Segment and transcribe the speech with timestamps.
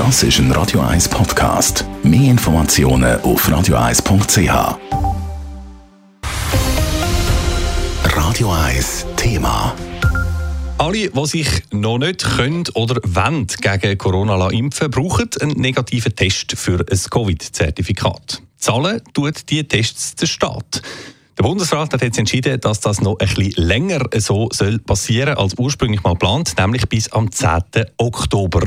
[0.00, 1.84] Das ist ein Radio 1 Podcast.
[2.02, 4.78] Mehr Informationen auf radio1.ch.
[8.16, 9.76] Radio 1 Thema.
[10.78, 16.56] Alle, die sich noch nicht können oder wollen gegen Corona impfen brauchen einen negativen Test
[16.56, 18.40] für ein Covid-Zertifikat.
[18.56, 20.80] Zahlen tut die Tests der Staat.
[21.36, 25.58] Der Bundesrat hat jetzt entschieden, dass das noch ein bisschen länger so soll passieren als
[25.58, 27.84] ursprünglich mal geplant, nämlich bis am 10.
[27.98, 28.62] Oktober.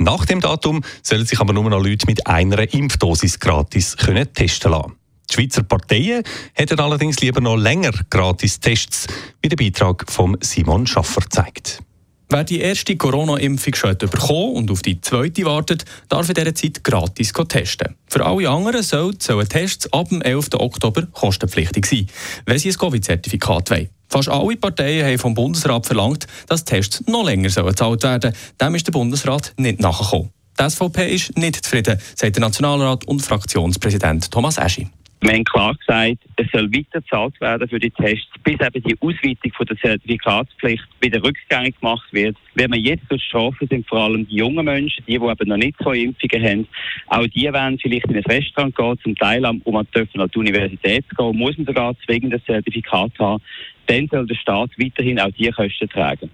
[0.00, 4.70] Nach dem Datum sollen sich aber nur noch Leute mit einer Impfdosis gratis können testen
[4.70, 4.94] lassen.
[5.30, 6.22] Die Schweizer Parteien
[6.54, 9.06] hätten allerdings lieber noch länger gratis Tests,
[9.42, 11.82] wie der Beitrag von Simon Schaffer zeigt.
[12.30, 16.84] Wer die erste Corona-Impfung schon bekommen und auf die zweite wartet, darf in dieser Zeit
[16.84, 17.94] gratis testen.
[18.06, 20.50] Für alle anderen sollen Tests ab dem 11.
[20.54, 22.06] Oktober kostenpflichtig sein,
[22.44, 23.88] wenn sie ein Covid-Zertifikat wollen.
[24.08, 28.34] Fast alle Parteien haben vom Bundesrat verlangt, dass Tests noch länger gezahlt werden sollen.
[28.60, 30.30] Dem ist der Bundesrat nicht nachgekommen.
[30.58, 34.88] Die SVP ist nicht zufrieden, sagt der Nationalrat und Fraktionspräsident Thomas Eschi.
[35.20, 38.96] Wir haben klar gesagt, es soll weiter gezahlt werden für die Tests, bis eben die
[39.00, 42.36] Ausweitung von der Zertifikatspflicht wieder rückgängig gemacht wird.
[42.54, 45.56] Wenn wir jetzt durch Strafen sind vor allem die jungen Menschen, die, die eben noch
[45.56, 46.68] nicht so Impfungen haben,
[47.08, 51.36] auch die werden vielleicht in ein Restaurant gehen, zum Teil, dürfen an die Universität gehen,
[51.36, 53.42] muss man sogar zwingend ein Zertifikat haben.
[53.88, 56.30] Dann soll der Staat weiterhin auch diese Kosten tragen.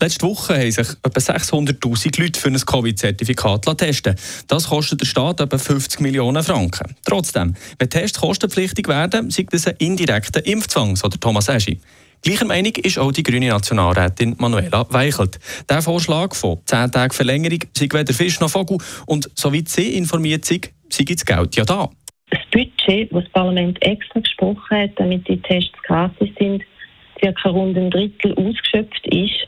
[0.00, 4.14] Letzte Woche haben sich etwa 600.000 Leute für ein Covid-Zertifikat testen
[4.46, 6.94] Das kostet der Staat etwa 50 Millionen Franken.
[7.04, 11.80] Trotzdem, wenn Tests kostenpflichtig werden, sieht das ein indirekter Impfzwang, so der Thomas Eschi.
[12.22, 15.38] Gleicher Meinung ist auch die grüne Nationalrätin Manuela Weichelt.
[15.68, 20.44] Der Vorschlag von 10 Tagen Verlängerung sei weder Fisch noch Vogel und soweit sie informiert
[20.44, 21.90] sind, sei das Geld ja da.
[22.30, 26.62] Das Budget, das das Parlament extra gesprochen hat, damit die Tests gratis sind,
[27.20, 29.46] circa rund ein Drittel ausgeschöpft ist.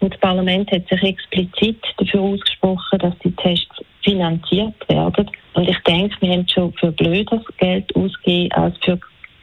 [0.00, 5.30] Und das Parlament hat sich explizit dafür ausgesprochen, dass die Tests finanziert werden.
[5.54, 8.98] Und ich denke, wir haben schon für blöder Geld ausgegeben als für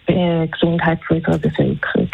[0.08, 2.10] die äh, Gesundheit unserer Bevölkerung.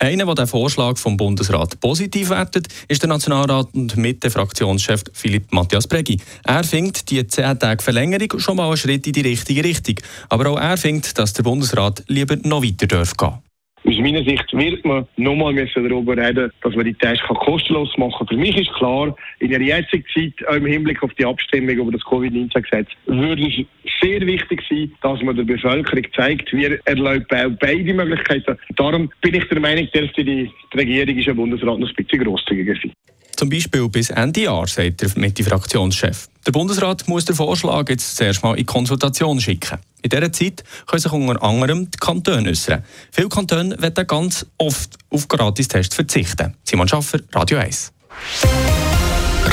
[0.00, 5.88] Einer, der den Vorschlag vom Bundesrat positiv wertet, ist der Nationalrat und Mitte-Fraktionschef Philipp Matthias
[5.88, 6.20] Bregi.
[6.44, 9.96] Er findet die 10 Tage Verlängerung schon mal einen Schritt in die richtige Richtung.
[10.28, 13.40] Aber auch er findet, dass der Bundesrat lieber noch weiter gehen darf.
[13.88, 18.28] Aus meiner Sicht wird man nochmal darüber reden, dass man die Tests kostenlos machen kann.
[18.28, 21.92] Für mich ist klar, in der jetzigen Zeit, auch im Hinblick auf die Abstimmung über
[21.92, 23.64] das Covid-19-Gesetz, würde es
[24.02, 28.58] sehr wichtig sein, dass man der Bevölkerung zeigt, wir erlauben beide Möglichkeiten.
[28.76, 32.92] Darum bin ich der Meinung, dass die Regierung ist Bundesrat noch ein bisschen grosszügiger sein.
[33.36, 36.28] Zum Beispiel bis Ende Jahr, sagt der Mitte-Fraktionschef.
[36.46, 39.78] Der Bundesrat muss den Vorschlag jetzt zuerst mal in Konsultation schicken.
[40.02, 42.84] In dieser Zeit können sich unter anderem die Kantone äußern.
[43.10, 46.54] Viele Kantone werden ganz oft auf Gratistests verzichten.
[46.64, 47.92] Simon Schaffer, Radio 1.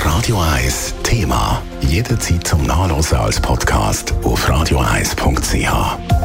[0.04, 1.62] Radio 1 Thema.
[1.82, 6.25] Jederzeit zum Nachlesen als Podcast auf radio1.ch.